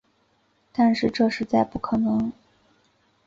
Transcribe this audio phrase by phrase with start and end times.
[0.73, 2.33] 但是这实在不可能